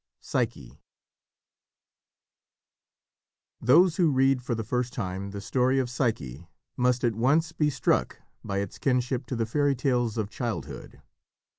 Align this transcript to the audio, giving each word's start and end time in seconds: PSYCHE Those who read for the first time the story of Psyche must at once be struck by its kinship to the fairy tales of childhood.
PSYCHE 0.21 0.79
Those 3.59 3.97
who 3.97 4.09
read 4.09 4.41
for 4.41 4.55
the 4.55 4.63
first 4.63 4.93
time 4.93 5.29
the 5.29 5.39
story 5.39 5.77
of 5.77 5.91
Psyche 5.91 6.49
must 6.75 7.03
at 7.03 7.13
once 7.13 7.51
be 7.51 7.69
struck 7.69 8.19
by 8.43 8.57
its 8.61 8.79
kinship 8.79 9.27
to 9.27 9.35
the 9.35 9.45
fairy 9.45 9.75
tales 9.75 10.17
of 10.17 10.31
childhood. 10.31 11.03